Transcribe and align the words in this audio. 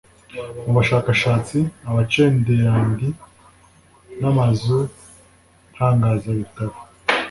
mu 0.63 0.71
bashakashatsi 0.77 1.57
(abacengerandi) 1.89 3.07
n'amazu 4.19 4.77
ntangazabitabo 5.73 6.77